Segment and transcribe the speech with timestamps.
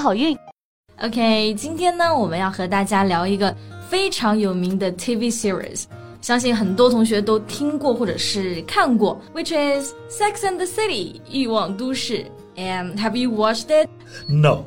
[0.00, 0.36] 好运！
[1.00, 3.54] OK，今天呢，我们要和大家聊一个
[3.88, 5.84] 非常有名的 TV series。
[6.20, 12.24] 相信很多同学都听过或者是看过，which is Sex and the City 欲望都市。
[12.56, 13.88] And have you watched it?
[14.26, 14.64] No.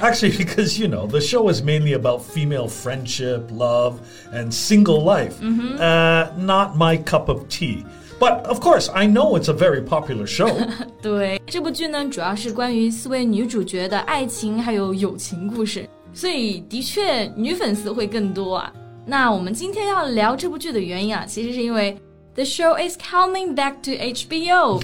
[0.00, 3.94] Actually, because you know, the show is mainly about female friendship, love,
[4.32, 5.40] and single life.
[5.40, 5.78] Mm-hmm.
[5.78, 7.84] Uh, not my cup of tea.
[8.18, 10.50] But of course, I know it's a very popular show.
[11.00, 18.72] 对，这部剧呢，主要是关于四位女主角的爱情还有友情故事，所以的确女粉丝会更多啊。
[19.06, 21.96] 那我们今天要聊这部剧的原因啊，其实是因为
[22.34, 24.82] The show is coming back to HBO。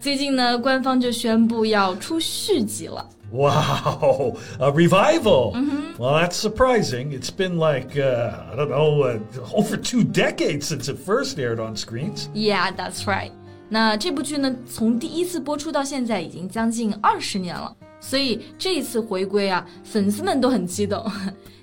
[0.00, 3.06] 最近呢，官方就宣布要出续集了。
[3.32, 5.52] Wow, a revival.
[5.54, 5.98] Mm-hmm.
[5.98, 7.12] Well, that's surprising.
[7.12, 9.18] It's been like, uh, I don't know, uh,
[9.54, 12.30] over two decades since it first aired on screens.
[12.32, 13.30] Yeah, that's right.
[13.68, 21.04] 那这部剧呢，从第一次播出到现在已经将近二十年了，所以这一次回归啊，粉丝们都很激动。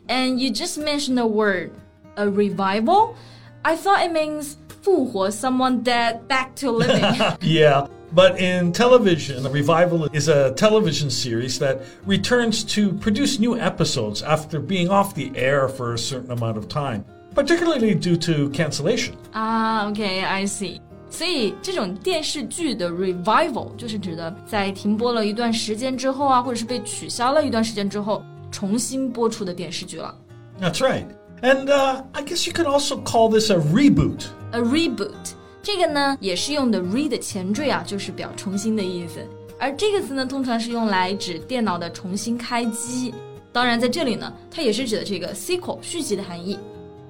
[0.07, 1.71] And you just mentioned the word
[2.13, 3.15] a revival,
[3.63, 7.01] I thought it means 复活 someone dead back to living.
[7.41, 7.87] yeah.
[8.13, 14.23] But in television, a revival is a television series that returns to produce new episodes
[14.23, 19.15] after being off the air for a certain amount of time, particularly due to cancellation.
[19.33, 20.79] Ah, okay, I see.
[21.09, 30.13] 所以这种电视剧的 revival 就是指的在停播了一段时间之后啊，或者是被取消了一段时间之后，重新播出的电视剧了。
[30.61, 31.05] That's right.
[31.41, 34.25] And uh, I guess you could also call this a reboot.
[34.51, 39.19] A reboot， 这个呢也是用的 re 的前缀啊，就是表重新的意思。
[39.57, 43.13] 而这个词呢，通常是用来指电脑的重新开机。
[43.51, 46.59] 当然，在这里呢，它也是指的这个 sequel 续集的含义。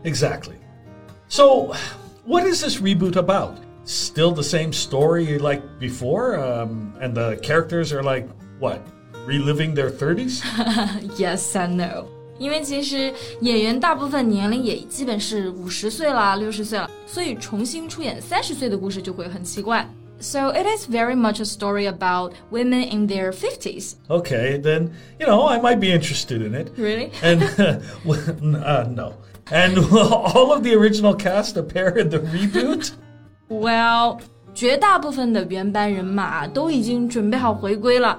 [0.03, 0.53] Exactly.
[1.27, 1.73] So,
[2.23, 3.55] what is this reboot about?
[3.85, 8.27] Still the same story like before, um, and the characters are like
[8.59, 8.79] what,
[9.27, 10.43] reliving their thirties?
[11.17, 12.05] yes and no.
[12.39, 19.87] 因为其实演员大部分年龄也基本是五十岁了、六十岁了，所以重新出演三十岁的故事就会很奇怪。
[20.19, 23.95] So it is very much a story about women in their 50s.
[24.07, 26.71] Okay, then, you know, I might be interested in it.
[26.77, 27.11] Really?
[27.21, 27.43] And,
[28.05, 29.13] uh, no.
[29.51, 32.91] And will all of the original cast appear in the reboot?
[33.49, 34.19] Well,
[34.53, 38.17] 绝大部分的原班人马都已经准备好回归了，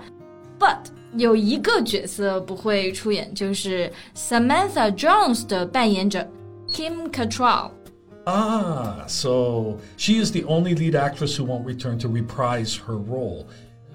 [0.59, 0.77] But
[1.17, 6.27] 有一个角色不会出演，就是 Samantha Jones 的扮演者
[6.71, 12.97] Kim Cattrall。Ah, so she is the only lead actress who won't return to reprise her
[12.97, 13.47] role.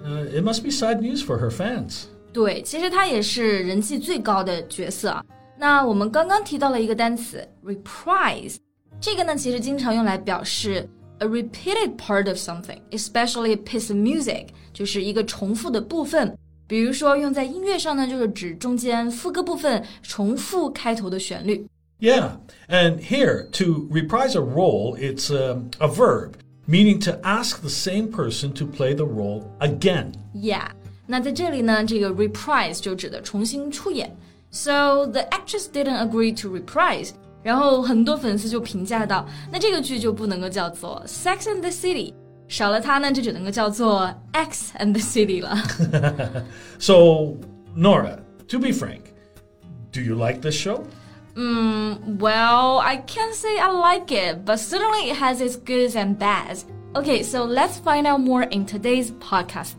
[0.02, 2.04] Uh, it must be sad news for her fans.
[2.32, 5.22] 对，其实她也是人气最高的角色。
[5.58, 8.56] 那我们刚刚提到了一个单词 reprise，
[8.98, 16.36] 这个呢其实经常用来表示 a repeated part of something, especially a piece of music，就是一个重复的部分。
[16.66, 21.66] 比如说用在音乐上呢，就是指中间副歌部分重复开头的旋律。
[22.00, 26.32] Yeah, and here to reprise a role, it's a, um, a verb
[26.66, 30.12] meaning to ask the same person to play the role again.
[30.34, 30.70] Yeah，
[31.06, 34.16] 那在这里呢，这个 reprise 就指的重新出演。
[34.50, 37.10] So the actress didn't agree to reprise。
[37.42, 42.12] 然后很多粉丝就评价到，那这个剧就不能够叫做《Sex and the City》。
[42.48, 44.02] 少了它呢，就只能够叫做《
[44.32, 45.56] X and the City》了。
[46.78, 47.34] so,
[47.74, 48.18] Nora,
[48.48, 49.00] to be frank,
[49.90, 50.84] do you like this show?
[51.34, 56.18] Mm, well, I can't say I like it, but certainly it has its goods and
[56.18, 56.64] bads.
[56.94, 59.72] Okay, so let's find out more in today's podcast.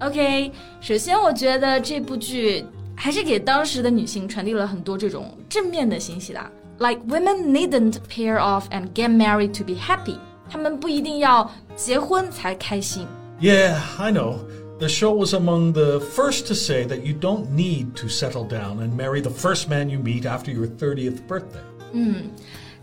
[0.00, 6.52] OK，首先我觉得这部剧还是给当时的女性传递了很多这种正面的信息的。
[6.78, 10.18] Like women needn't pair off and get married to be happy.
[10.52, 13.06] 他们不一定要结婚才开心。
[13.40, 14.38] Yeah, I know.
[14.78, 18.78] The show was among the first to say that you don't need to settle down
[18.78, 21.62] and marry the first man you meet after your 30th birthday.
[21.92, 22.30] 嗯，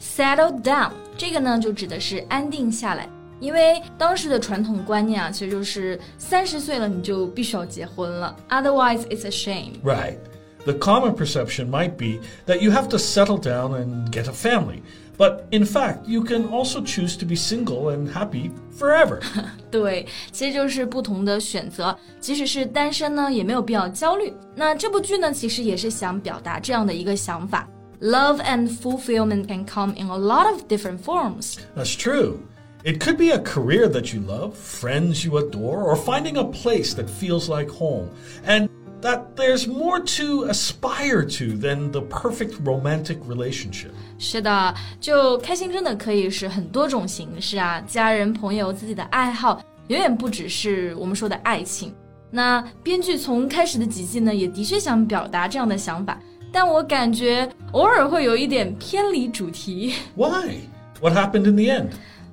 [0.02, 3.08] settle down 这个呢就指的是安定下来，
[3.40, 9.82] 因为当时的传统观念啊，其实就是三十岁了你就必须要结婚了，otherwise it's a shame.
[9.84, 10.18] Right.
[10.66, 14.82] The common perception might be that you have to settle down and get a family.
[15.20, 19.22] But in fact, you can also choose to be single and happy forever.
[19.72, 21.98] 对，其实就是不同的选择。
[22.20, 24.34] 即使是单身呢，也没有必要焦虑。
[24.56, 27.66] 那这部剧呢，其实也是想表达这样的一个想法：
[28.02, 31.60] love and fulfillment can come in a lot of different forms.
[31.78, 32.40] That's true.
[32.84, 36.94] It could be a career that you love, friends you adore, or finding a place
[36.96, 38.10] that feels like home.
[38.46, 38.70] And
[39.02, 43.92] that there's more to aspire to than the perfect romantic relationship.
[44.18, 51.94] 是的，就开心真的可以是很多种形式啊，家人、朋友、自己的爱好，远远不只是我们说的爱情。
[52.32, 56.20] 那编剧从开始的几季呢，也的确想表达这样的想法，
[56.52, 59.94] 但我感觉偶尔会有一点偏离主题。
[60.16, 60.62] Why?
[61.00, 61.90] What happened in the end?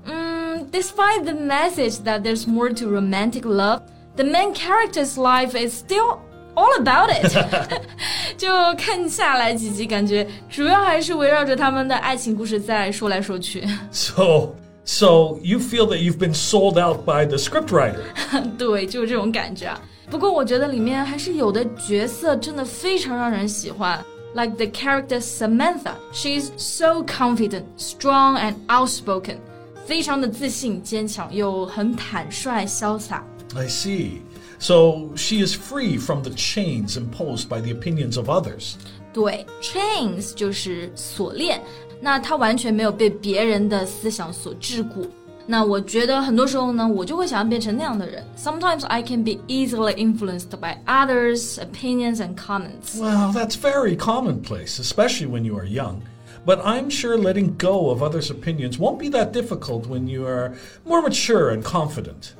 [0.06, 3.82] Mm, despite the message that there's more to romantic love,
[4.16, 6.18] the main character's life is still
[6.56, 7.32] all about it
[8.36, 13.66] 。就看下来几集，感觉主要还是围绕着他们的爱情故事在说来说去。
[13.90, 18.02] So, so you feel that you've been sold out by the scriptwriter.
[18.58, 19.80] 对，就是这种感觉啊。
[20.10, 24.04] 不过我觉得里面还是有的角色真的非常让人喜欢。
[24.34, 29.36] Like the character Samantha, she's so confident, strong and outspoken.
[29.84, 33.22] 非常的自信、坚强，又很坦率、潇洒。
[33.54, 34.22] I see.
[34.58, 38.74] So she is free from the chains imposed by the opinions of others.
[39.12, 41.60] 对，chains 就是锁链，
[42.00, 45.06] 那他完全没有被别人的思想所桎梏。
[45.44, 48.24] 那我觉得很多时候呢，我就会想要变成那样的人。
[48.38, 52.96] Sometimes I can be easily influenced by others' opinions and comments.
[52.96, 55.96] Well, that's very commonplace, especially when you are young.
[56.46, 60.54] But I'm sure letting go of others' opinions won't be that difficult when you are
[60.84, 62.32] more mature and confident.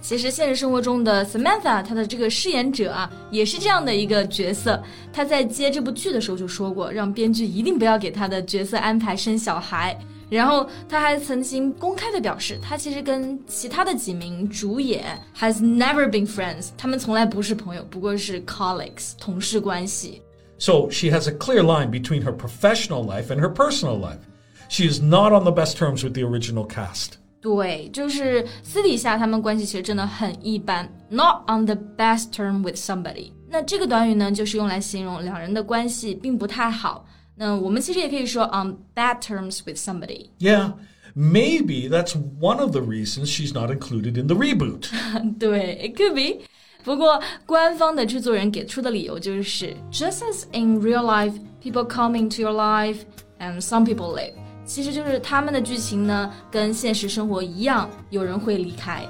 [0.00, 4.80] 其实现实生活中的 Samantha，她的这个饰演者啊，也是这样的一个角色。
[5.12, 9.98] 她在接这部剧的时候就说过，让编剧一定不要给她的角色安排生小孩。
[10.28, 20.22] 然后她还曾经公开的表示，她其实跟其他的几名主演 has never been friends，他们从来不是朋友，不过是 colleagues 同事关系。
[20.60, 24.20] So she has a clear line between her professional life and her personal life.
[24.68, 27.18] She is not on the best terms with the original cast.
[27.40, 33.30] 对，就是私底下他们关系其实真的很一般，not on the best term with somebody。
[33.48, 37.06] 那这个短语呢，就是用来形容两人的关系并不太好。
[37.36, 40.30] 那我们其实也可以说 on bad terms with somebody。
[40.38, 40.72] Yeah,
[41.14, 44.88] maybe that's one of the reasons she's not included in the reboot.
[45.38, 46.46] 对，it could be。
[46.84, 52.98] 不过官方的制作人给出的理由就是，just as in real life, people come into your life
[53.40, 54.32] and some people leave。
[54.64, 59.04] 其实就是他们的剧情呢，跟现实生活一样，有人会离开。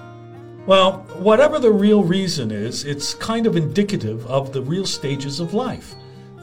[0.67, 5.55] Well, whatever the real reason is, it's kind of indicative of the real stages of
[5.55, 5.95] life.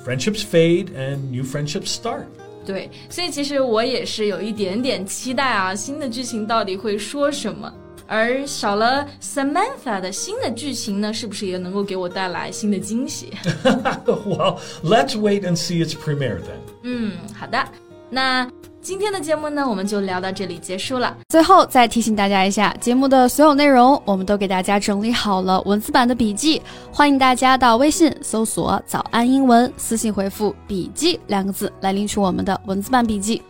[0.06, 2.25] Friendships fade and new friendships start.
[2.65, 7.74] 对，所以其实我也是有一点点期待啊，新的剧情到底会说什么？
[8.08, 13.34] 而少了 Samantha 的新的剧情呢，是不是也能够给我带来新的惊喜？
[14.06, 16.58] well, let's wait and see its premiere then.
[16.84, 17.62] 嗯，好的，
[18.08, 18.50] 那
[18.81, 21.14] 今天的节目呢，我们就聊到这里结束了。
[21.28, 33.43] 最后再提醒大家一下，节目的所有内容我们都给大家整理好了文字版的笔记，欢迎大家到微信搜索“早安英文”，私信回复“笔记”两个字来领取我们的文字版笔记。